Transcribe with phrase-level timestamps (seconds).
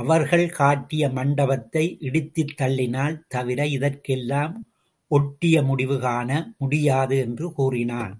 [0.00, 4.54] அவர்கள் கட்டிய மண்டபத்தை இடித்துத்தள்ளினால் தவிர இதற்கு எல்லாம்
[5.10, 6.30] ஒட்டிய முடிவு காண
[6.58, 8.14] முடியாது என்று கூறினான்.